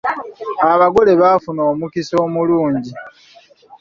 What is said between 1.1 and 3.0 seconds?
bafuna omukisa omulungi.